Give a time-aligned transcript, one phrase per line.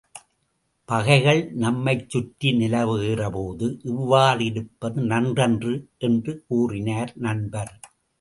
[0.89, 5.73] பகைகள் நம்மைச் சுற்றி நிலவுகிறபோது இவ்வாறிருப்பது நன்றன்று
[5.97, 7.71] என்று கூறினர் நண்பர்.